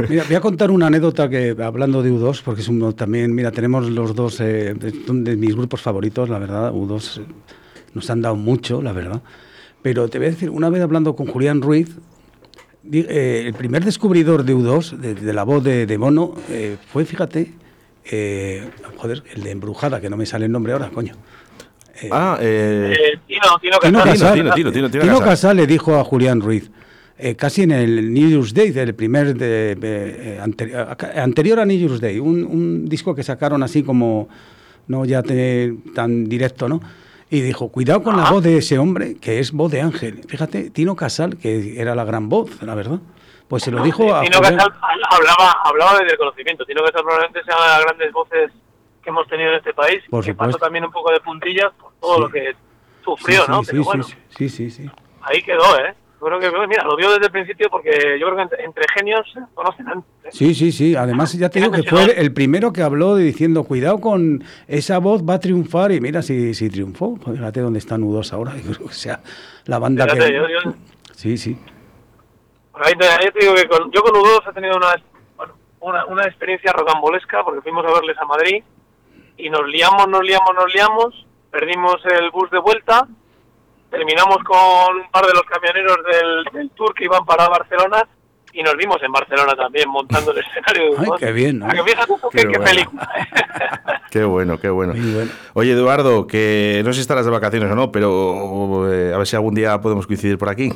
[0.10, 3.50] Mira, voy a contar una anécdota que hablando de U2, porque es uno también, mira,
[3.50, 7.26] tenemos los dos eh, de, mis grupos favoritos, la verdad, U2 eh,
[7.94, 9.22] nos han dado mucho, la verdad.
[9.82, 11.96] Pero te voy a decir, una vez hablando con Julián Ruiz,
[12.92, 16.34] eh, el primer descubridor de U2, de, la voz de, Mono,
[16.92, 17.52] fue, fíjate,
[18.96, 21.14] joder, el de Embrujada, que no me sale el nombre ahora, coño.
[22.10, 24.52] ah, eh, Tino, Casal.
[24.54, 26.70] Tino Casal le dijo a Julián Ruiz,
[27.16, 30.40] eh, casi en el New Year's Day, del primer de, eh,
[31.14, 34.28] anterior a New Year's Day, un, disco que sacaron así como,
[34.88, 35.22] no ya
[35.94, 36.80] tan directo, ¿no?
[37.30, 40.22] Y dijo, cuidado con la voz de ese hombre, que es voz de Ángel.
[40.28, 43.00] Fíjate, Tino Casal, que era la gran voz, la verdad.
[43.48, 44.22] Pues se lo dijo a...
[44.22, 44.72] Tino Casal
[45.10, 46.64] hablaba, hablaba desde el conocimiento.
[46.64, 48.52] Tino Casal probablemente sea una de las grandes voces
[49.02, 50.02] que hemos tenido en este país.
[50.10, 52.54] Por que pasó también un poco de puntillas por todo lo que
[53.04, 53.62] sufrió, ¿no?
[53.62, 54.90] Pero bueno, sí, sí, sí.
[55.22, 55.94] Ahí quedó, ¿eh?
[56.20, 59.88] Creo que, mira, lo vio desde el principio porque yo creo que entre, genios conocen
[59.88, 60.10] antes.
[60.24, 60.28] ¿eh?
[60.30, 60.96] Sí, sí, sí.
[60.96, 65.22] Además, ya te digo que fue el primero que habló diciendo, cuidado con esa voz,
[65.22, 65.92] va a triunfar.
[65.92, 67.16] Y mira si, si triunfó.
[67.16, 68.52] Fíjate dónde están nudos ahora.
[68.64, 69.20] Yo creo que sea
[69.66, 70.42] la banda que...
[71.12, 71.58] Sí, sí.
[72.74, 74.88] Ahí te, digo que con, yo con U2 he tenido una,
[75.78, 78.64] una, una experiencia rocambolesca porque fuimos a verles a Madrid
[79.36, 83.06] y nos liamos, nos liamos, nos liamos, perdimos el bus de vuelta
[83.94, 85.98] terminamos con un par de los camioneros
[86.52, 88.06] del, tour que iban para Barcelona
[88.52, 90.98] y nos vimos en Barcelona también montando el escenario.
[90.98, 91.68] Ay, qué bien, ¿no?
[92.30, 93.08] qué, qué, película.
[94.10, 94.94] qué bueno, qué bueno.
[95.54, 99.26] Oye, Eduardo, que no sé si estarás de vacaciones o no, pero eh, a ver
[99.26, 100.72] si algún día podemos coincidir por aquí.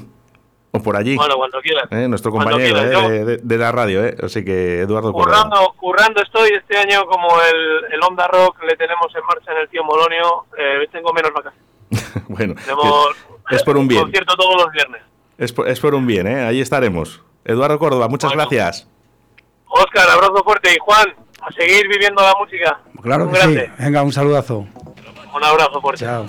[0.70, 1.16] O por allí.
[1.16, 1.87] Bueno, cuando quieras.
[1.90, 2.09] ¿Eh?
[2.09, 3.38] Nuestro compañero ¿eh?
[3.42, 4.14] de, la radio, ¿eh?
[4.22, 9.07] Así que Eduardo currando, currando estoy este año como el, el Onda Rock le tenemos
[9.14, 10.44] en marcha en el Tío Molonio.
[10.59, 11.67] Eh, tengo menos vacaciones.
[12.29, 12.55] bueno,
[13.51, 14.03] es por un bien.
[14.03, 15.03] Concierto todos los viernes.
[15.38, 16.44] Es por, es por un bien, ¿eh?
[16.44, 17.22] Ahí estaremos.
[17.44, 18.88] Eduardo Córdoba, muchas gracias.
[19.68, 20.72] Oscar, abrazo fuerte.
[20.74, 21.07] Y Juan,
[21.40, 22.81] a seguir viviendo la música.
[23.03, 23.61] Claro que sí.
[23.79, 24.66] Venga, un saludazo.
[25.35, 26.05] Un abrazo fuerte.
[26.05, 26.27] Chao.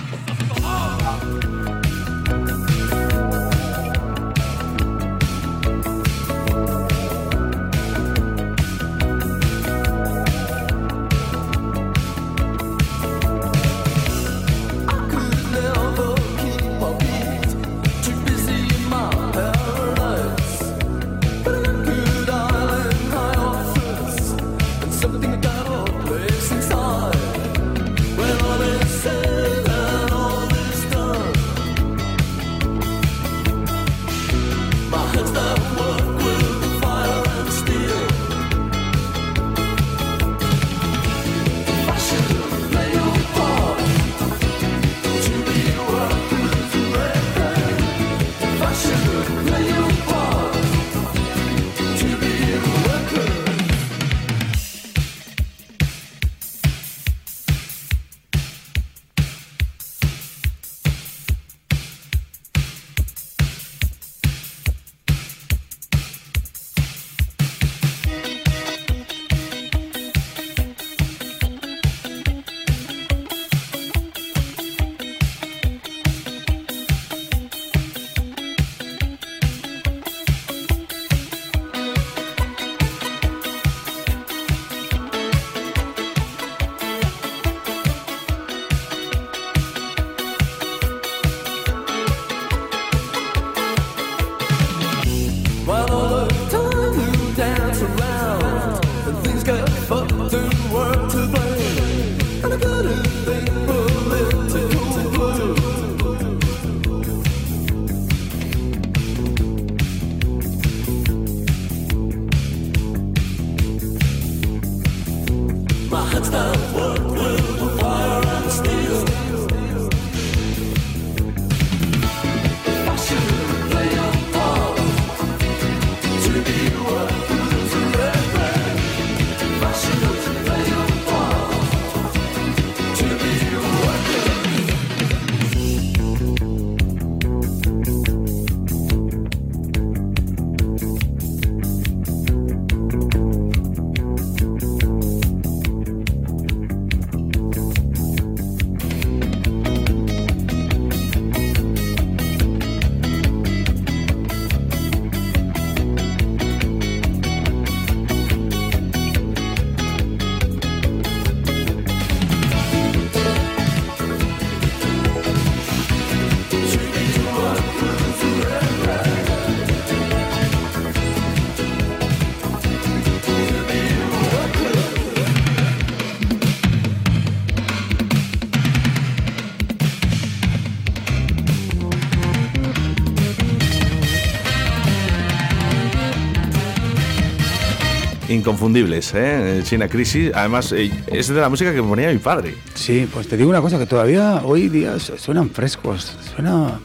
[188.40, 189.62] Inconfundibles, ¿eh?
[189.64, 190.32] China Crisis.
[190.34, 192.56] Además, eh, es de la música que ponía mi padre.
[192.74, 196.80] Sí, pues te digo una cosa, que todavía hoy día suenan frescos, suena...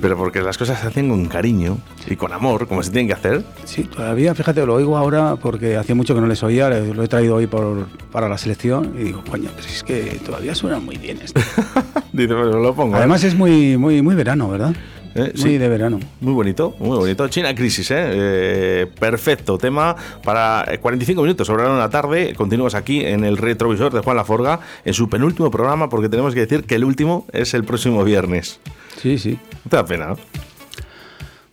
[0.00, 3.14] Pero porque las cosas se hacen con cariño y con amor, como se tienen que
[3.14, 3.44] hacer.
[3.64, 7.08] Sí, todavía, fíjate, lo oigo ahora porque hacía mucho que no les oía, lo he
[7.08, 10.96] traído hoy por, para la selección y digo, coño, pero es que todavía suenan muy
[10.96, 11.40] bien esto.
[12.12, 12.94] Dice, pues lo pongo.
[12.94, 12.98] ¿eh?
[12.98, 14.74] Además es muy, muy, muy verano, ¿verdad?
[15.14, 16.00] Eh, sí, de verano.
[16.20, 17.28] Muy bonito, muy bonito.
[17.28, 17.96] China Crisis, ¿eh?
[17.98, 19.94] eh perfecto tema
[20.24, 22.34] para 45 minutos sobre la tarde.
[22.34, 26.40] Continuamos aquí en el retrovisor de Juan Laforga en su penúltimo programa porque tenemos que
[26.40, 28.60] decir que el último es el próximo viernes.
[29.04, 29.38] Sí, sí.
[29.68, 30.14] te da pena,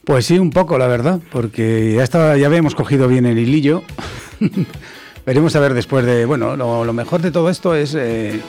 [0.06, 3.84] Pues sí, un poco, la verdad, porque ya, está, ya habíamos cogido bien el hilillo.
[5.26, 6.26] Veremos a ver después de...
[6.26, 7.94] Bueno, lo, mejor de todo esto es...
[7.94, 8.40] Eh,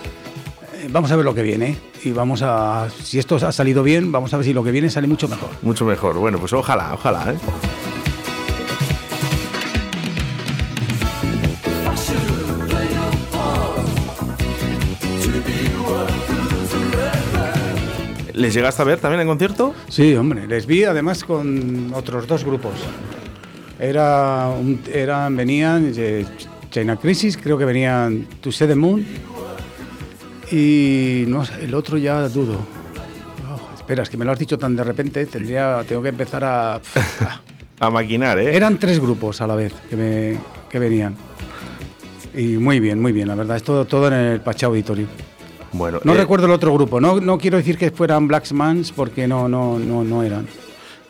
[0.91, 4.33] vamos a ver lo que viene y vamos a, si esto ha salido bien, vamos
[4.35, 5.51] a ver si lo que viene sale mucho mejor.
[5.63, 6.17] Mucho mejor.
[6.19, 7.33] Bueno, pues ojalá, ojalá.
[7.33, 7.92] ¿eh?
[18.43, 19.73] ¿Les llegaste a ver también en concierto?
[19.89, 22.73] Sí, hombre, les vi además con otros dos grupos.
[23.79, 24.51] Era
[24.93, 25.93] eran, venían
[26.69, 29.07] China Crisis, creo que venían To See the Moon
[30.51, 32.55] y no el otro ya dudo.
[33.49, 36.43] Oh, espera, es que me lo has dicho tan de repente, tendría, tengo que empezar
[36.43, 36.81] a...
[37.79, 38.57] a maquinar, ¿eh?
[38.57, 40.39] Eran tres grupos a la vez que, me,
[40.69, 41.15] que venían.
[42.35, 45.07] Y muy bien, muy bien, la verdad, es todo, todo en el Pachá Auditorio.
[45.73, 49.27] Bueno, no eh, recuerdo el otro grupo, no, no quiero decir que fueran Blacksmans porque
[49.27, 50.47] no, no, no, no eran.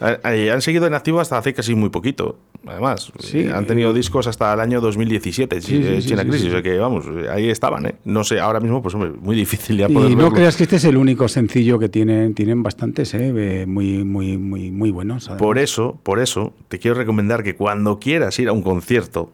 [0.02, 2.36] Han seguido en activo hasta hace casi muy poquito,
[2.66, 3.12] además.
[3.20, 7.48] Sí, han tenido discos hasta el año 2017, China Crisis, o sea que vamos, ahí
[7.48, 7.94] estaban, ¿eh?
[8.04, 10.76] No sé, ahora mismo, pues hombre, muy difícil ya poder Y no creas que este
[10.76, 13.64] es el único sencillo que tienen, tienen bastantes, ¿eh?
[13.66, 15.28] Muy, muy, muy, muy buenos.
[15.38, 19.30] Por eso, por eso, te quiero recomendar que cuando quieras ir a un concierto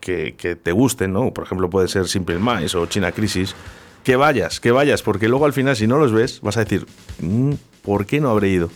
[0.00, 1.32] que, que te guste, ¿no?
[1.32, 3.54] Por ejemplo, puede ser Simple Minds o China Crisis,
[4.04, 6.86] que vayas, que vayas, porque luego al final, si no los ves, vas a decir,
[7.20, 8.70] mm, ¿por qué no habré ido?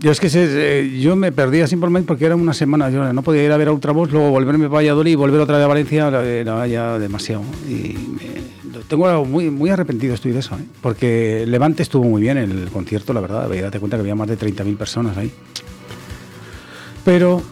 [0.00, 3.44] Yo es que eh, yo me perdía simplemente porque era una semana, yo no podía
[3.44, 6.08] ir a ver a Ultravox, luego volverme a Valladolid y volver otra vez a Valencia,
[6.08, 7.42] era ya demasiado.
[7.68, 7.96] Y
[8.88, 10.64] tengo algo muy, muy arrepentido estoy de eso, ¿eh?
[10.82, 14.38] porque Levante estuvo muy bien el concierto, la verdad, date cuenta que había más de
[14.38, 15.32] 30.000 personas ahí.
[17.04, 17.42] Pero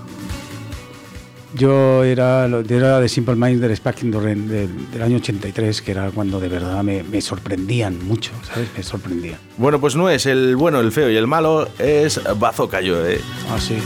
[1.54, 4.48] yo era, era de Simple Minds del Spacking del,
[4.90, 8.68] del, año 83, que era cuando de verdad me, me, sorprendían mucho, ¿sabes?
[8.76, 9.38] Me sorprendían.
[9.58, 13.20] Bueno, pues no es el bueno, el feo y el malo, es Bazooka ¿eh?
[13.50, 13.76] Ah, sí.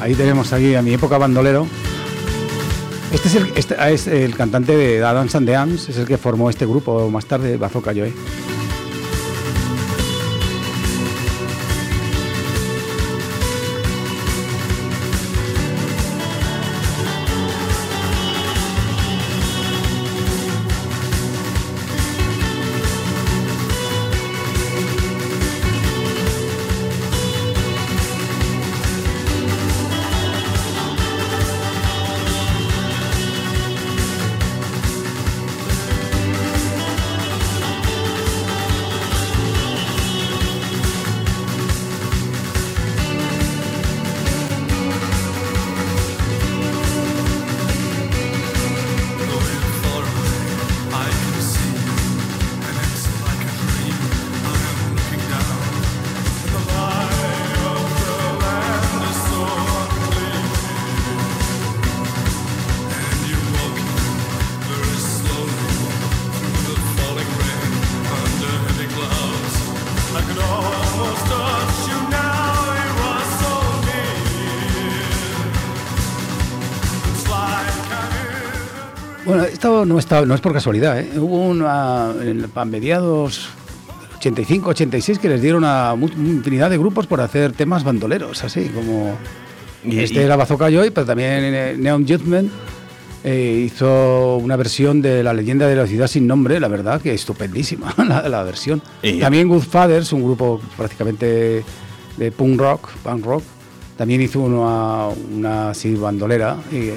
[0.00, 1.66] Ahí tenemos aquí a mi época bandolero.
[3.12, 6.06] Este es el, este, ah, es el cantante de Dance and the Ams, es el
[6.06, 7.92] que formó este grupo más tarde, Bazooka
[79.84, 81.00] No, está, no es por casualidad.
[81.00, 81.10] ¿eh?
[81.16, 83.48] Hubo una, a mediados
[84.16, 89.16] 85, 86 que les dieron a infinidad de grupos por hacer temas bandoleros, así como...
[89.84, 92.50] este era Bazooka Joy, pero también eh, Neon Judgment
[93.24, 97.12] eh, hizo una versión de La leyenda de la ciudad sin nombre, la verdad que
[97.14, 98.82] estupendísima la, la versión.
[99.20, 101.64] También Good Fathers, un grupo prácticamente
[102.16, 103.42] de punk rock, punk rock,
[103.96, 106.90] también hizo una, una así bandolera y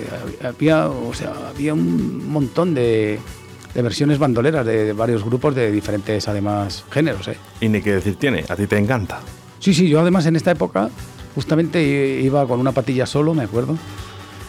[0.46, 3.20] había, o sea, había un montón de,
[3.74, 7.28] versiones bandoleras de, varios grupos de diferentes, además, géneros.
[7.28, 7.38] ¿eh?
[7.62, 9.20] Y ni qué decir tiene, a ti te encanta.
[9.60, 10.90] Sí, sí, yo además en esta época
[11.34, 11.82] justamente
[12.22, 13.78] iba con una patilla solo, me acuerdo.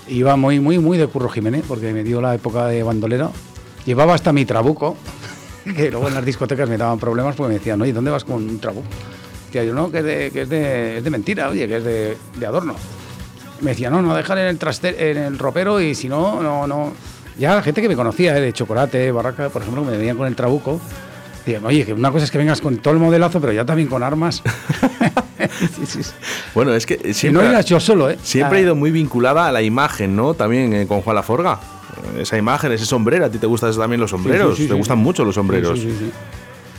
[0.08, 3.30] Iba muy, muy, muy de Curro Jiménez, porque me dio la época de bandolera.
[3.84, 4.96] Llevaba hasta mi trabuco,
[5.64, 8.36] que luego en las discotecas me daban problemas porque me decían, oye, ¿dónde vas con
[8.48, 8.86] un trabuco?
[9.64, 12.74] Yo, no, que es de, que es de, mentira, oye, que es de, adorno.
[13.60, 16.66] Me decía, no, no, dejar en el, traste en el ropero y si no, no,
[16.66, 16.92] no.
[17.38, 18.40] Ya la gente que me conocía, ¿eh?
[18.40, 20.80] de chocolate, barraca, por ejemplo, me venían con el trabuco.
[21.44, 23.88] Decían, oye, que una cosa es que vengas con todo el modelazo, pero ya también
[23.88, 24.42] con armas.
[25.76, 26.10] sí, sí,
[26.54, 27.48] Bueno, es que siempre.
[27.48, 28.18] no yo solo, ¿eh?
[28.22, 30.34] Siempre ha ido muy vinculada a la imagen, ¿no?
[30.34, 31.60] También eh, con Juan Laforga.
[32.18, 33.26] Esa imagen, ese sombrero.
[33.26, 34.56] A ti te gustan también los sombreros.
[34.56, 35.80] te gustan mucho los sombreros.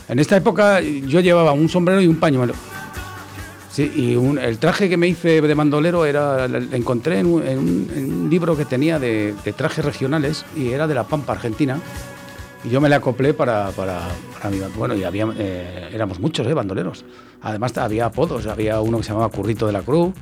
[0.09, 2.53] En esta época yo llevaba un sombrero y un pañuelo.
[3.71, 8.57] Sí, y el traje que me hice de mandolero era, lo encontré en un, libro
[8.57, 11.79] que tenía de, trajes regionales y era de la Pampa Argentina.
[12.63, 14.01] Y yo me le acoplé para, para,
[14.49, 16.53] mi Bueno, y había, eh, éramos muchos, ¿eh?
[16.55, 17.05] Bandoleros.
[17.43, 18.47] Además, había apodos.
[18.47, 20.15] Había uno que se llamaba Currito de la Cruz,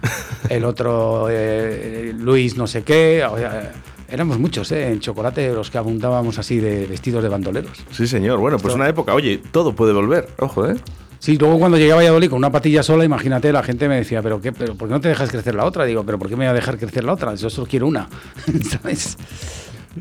[0.50, 3.26] el otro eh, Luis no sé qué.
[4.10, 4.91] Éramos muchos, ¿eh?
[4.91, 7.84] En chocolate, los que abundábamos así de vestidos de bandoleros.
[7.91, 8.39] Sí, señor.
[8.39, 10.28] Bueno, pues una época, oye, todo puede volver.
[10.39, 10.76] Ojo, ¿eh?
[11.20, 14.22] Sí, luego cuando llegué a Valladolid con una patilla sola, imagínate, la gente me decía,
[14.22, 14.51] ¿pero qué?
[14.51, 15.86] ¿Pero por qué no te dejas crecer la otra?
[15.86, 17.34] Digo, ¿pero por qué me voy a dejar crecer la otra?
[17.36, 18.08] Yo solo quiero una,
[18.70, 19.18] ¿sabes?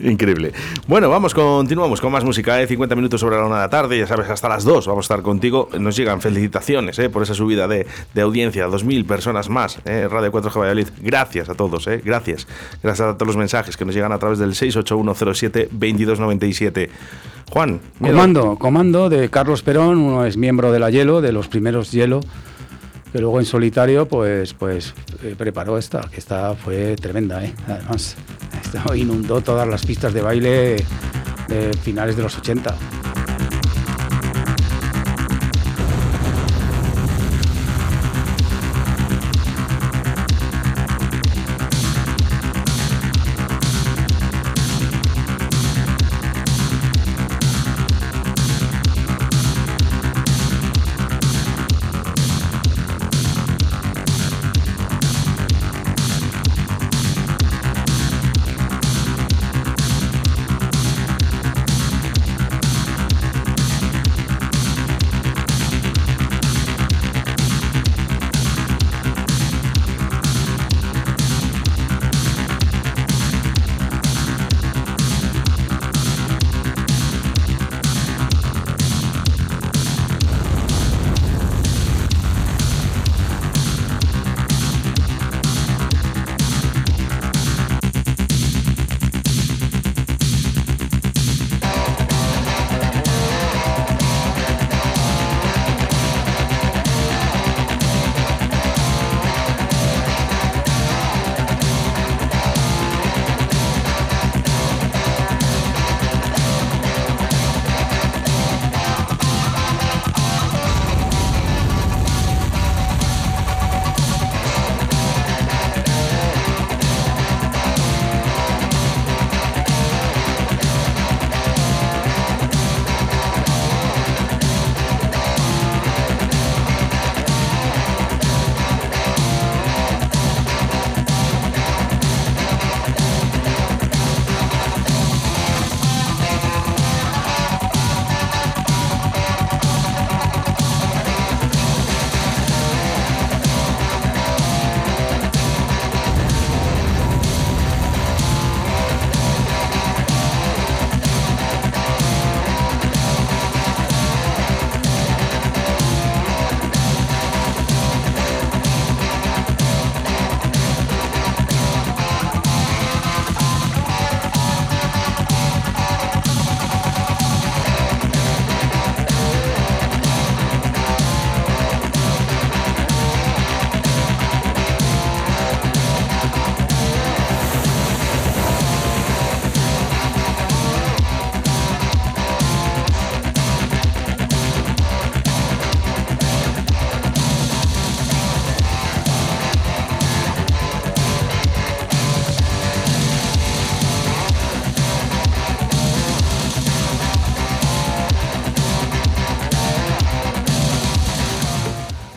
[0.01, 0.53] Increíble.
[0.88, 2.61] Bueno, vamos, continuamos con más música.
[2.61, 2.66] ¿eh?
[2.66, 5.07] 50 minutos sobre la una de la tarde, ya sabes, hasta las 2 vamos a
[5.14, 5.68] estar contigo.
[5.78, 7.09] Nos llegan felicitaciones ¿eh?
[7.09, 9.78] por esa subida de, de audiencia, 2.000 personas más.
[9.84, 10.09] ¿eh?
[10.11, 10.88] Radio 4G Valladolid.
[11.01, 12.03] Gracias a todos, ¿eh?
[12.05, 12.49] gracias.
[12.82, 16.88] Gracias a todos los mensajes que nos llegan a través del 68107-2297.
[17.53, 17.80] Juan.
[18.01, 22.18] Comando, comando de Carlos Perón, uno es miembro de la Hielo, de los primeros Hielo
[23.12, 24.92] que luego en solitario pues pues
[25.38, 28.16] preparó esta, que esta fue tremenda, además
[28.95, 30.77] inundó todas las pistas de baile
[31.49, 32.77] de finales de los 80.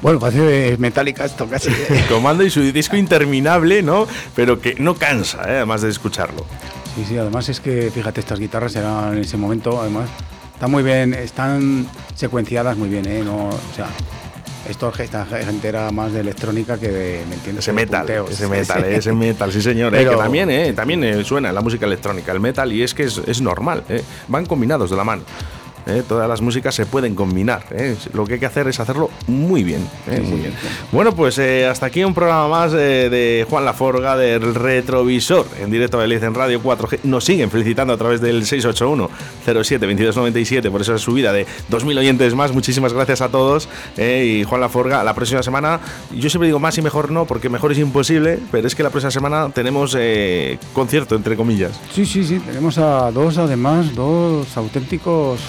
[0.08, 1.70] Bueno, parece metálica esto casi.
[2.10, 4.08] Comando y su disco interminable, ¿no?
[4.38, 5.58] Pero que no cansa, ¿eh?
[5.58, 6.46] además de escucharlo.
[6.96, 10.10] Sí, sí, además es que, fíjate, estas guitarras eran en ese momento, además,
[10.54, 13.22] están muy bien, están secuenciadas muy bien, ¿eh?
[13.22, 13.90] No, o sea,
[14.70, 17.66] esto, esta gente era más de electrónica que de, ¿me entiendes?
[17.66, 19.94] Ese metal, ese metal, ese metal, sí señor.
[19.94, 23.04] Eh, que también, eh, también eh, suena la música electrónica, el metal, y es que
[23.04, 25.24] es, es normal, eh, van combinados de la mano.
[25.88, 26.04] ¿Eh?
[26.08, 27.64] todas las músicas se pueden combinar.
[27.72, 27.96] ¿eh?
[28.14, 29.88] Lo que hay que hacer es hacerlo muy bien.
[30.08, 30.22] ¿eh?
[30.22, 30.54] muy bien.
[30.92, 36.18] Bueno, pues hasta aquí un programa más de Juan Laforga del Retrovisor en directo de
[36.18, 37.00] en Radio 4G.
[37.04, 39.10] Nos siguen felicitando a través del 681
[39.46, 42.52] 07 2297 por esa subida de 2.000 oyentes más.
[42.52, 43.70] Muchísimas gracias a todos.
[43.98, 45.80] y Juan Laforga, la próxima semana,
[46.12, 48.90] yo siempre digo más y mejor no, porque mejor es imposible, pero es que la
[48.90, 49.98] próxima semana tenemos
[50.74, 51.80] concierto, entre comillas.
[51.94, 55.40] Sí, sí, sí, tenemos a dos, además, dos auténticos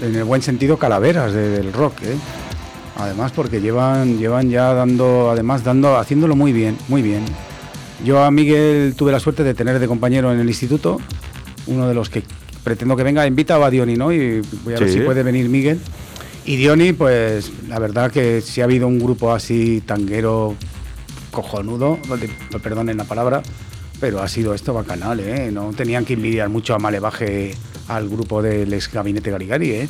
[0.00, 2.02] en el buen sentido, calaveras del rock.
[2.02, 2.16] ¿eh?
[2.96, 7.24] Además, porque llevan, llevan ya dando, además, dando, haciéndolo muy bien, muy bien.
[8.04, 11.00] Yo a Miguel tuve la suerte de tener de compañero en el instituto,
[11.66, 12.22] uno de los que
[12.62, 14.12] pretendo que venga, invita a Dioni, ¿no?
[14.12, 15.80] Y voy a ver si puede venir Miguel.
[16.44, 20.54] Y Dioni, pues la verdad que si ha habido un grupo así tanguero
[21.30, 21.98] cojonudo,
[22.62, 23.42] perdonen la palabra,
[24.00, 25.50] pero ha sido esto bacanal, ¿eh?
[25.52, 27.54] No tenían que envidiar mucho a Malevaje
[27.88, 29.88] al grupo del ex gabinete Garigari, ¿eh?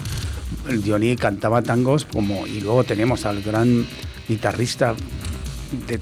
[0.69, 2.47] El Johnny cantaba tangos como...
[2.47, 3.87] Y luego tenemos al gran
[4.29, 4.95] guitarrista,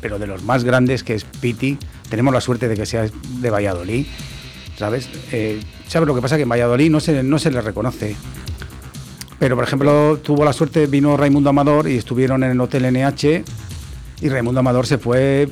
[0.01, 1.79] pero de los más grandes, que es Piti.
[2.09, 3.07] Tenemos la suerte de que sea
[3.41, 4.07] de Valladolid,
[4.79, 5.09] ¿sabes?
[5.33, 6.37] Eh, ¿Sabes lo que pasa?
[6.37, 8.17] Que en Valladolid no se, no se le reconoce.
[9.39, 13.45] Pero, por ejemplo, tuvo la suerte, vino Raimundo Amador y estuvieron en el Hotel NH
[14.23, 15.49] y Raimundo Amador se fue,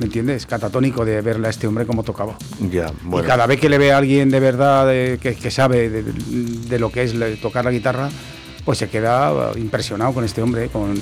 [0.00, 0.46] ¿me entiendes?
[0.46, 2.36] Catatónico de verle a este hombre como tocaba.
[2.70, 4.88] Ya, Y cada vez que le ve a alguien de verdad
[5.18, 8.08] que, sabe de, lo que es tocar la guitarra,
[8.64, 11.00] pues se queda impresionado con este hombre, con,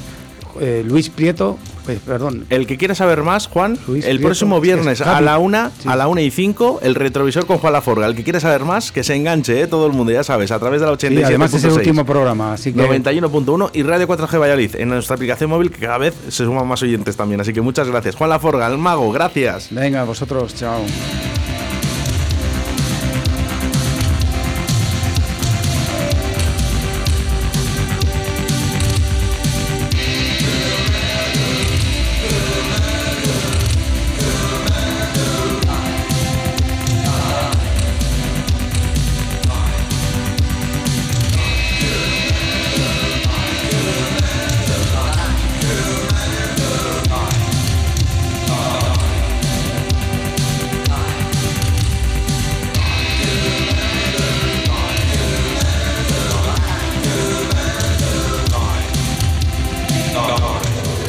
[0.61, 2.45] eh, Luis Prieto, pues, perdón.
[2.51, 6.21] El que quiera saber más, Juan, el próximo viernes a la una, a la una
[6.21, 8.07] y cinco, el retrovisor con Juan Laforga.
[8.07, 9.67] El que quiera saber más, que se enganche, ¿eh?
[9.67, 11.27] todo el mundo, ya sabes, a través de la 87.
[11.27, 15.51] además es el último programa, así que 91.1 y Radio 4G Valladolid en nuestra aplicación
[15.51, 17.41] móvil que cada vez se suman más oyentes también.
[17.41, 19.69] Así que muchas gracias, Juan Laforga, el mago, gracias.
[19.71, 20.83] Venga, vosotros, chao.